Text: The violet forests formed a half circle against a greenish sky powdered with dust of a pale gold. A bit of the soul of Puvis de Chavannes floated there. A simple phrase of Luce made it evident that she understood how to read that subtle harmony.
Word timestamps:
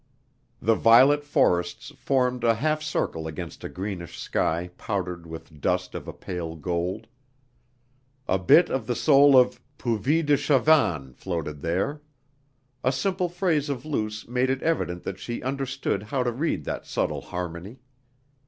The 0.59 0.73
violet 0.73 1.23
forests 1.23 1.91
formed 1.95 2.43
a 2.43 2.55
half 2.55 2.81
circle 2.81 3.27
against 3.27 3.63
a 3.63 3.69
greenish 3.69 4.17
sky 4.19 4.71
powdered 4.75 5.27
with 5.27 5.61
dust 5.61 5.93
of 5.93 6.07
a 6.07 6.11
pale 6.11 6.55
gold. 6.55 7.05
A 8.27 8.39
bit 8.39 8.71
of 8.71 8.87
the 8.87 8.95
soul 8.95 9.37
of 9.37 9.61
Puvis 9.77 10.25
de 10.25 10.37
Chavannes 10.37 11.13
floated 11.15 11.61
there. 11.61 12.01
A 12.83 12.91
simple 12.91 13.29
phrase 13.29 13.69
of 13.69 13.85
Luce 13.85 14.27
made 14.27 14.49
it 14.49 14.63
evident 14.63 15.03
that 15.03 15.19
she 15.19 15.43
understood 15.43 16.01
how 16.01 16.23
to 16.23 16.31
read 16.31 16.63
that 16.63 16.87
subtle 16.87 17.21
harmony. 17.21 17.77